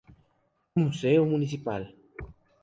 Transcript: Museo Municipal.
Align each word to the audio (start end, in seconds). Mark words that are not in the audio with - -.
Museo 0.75 1.23
Municipal. 1.27 1.83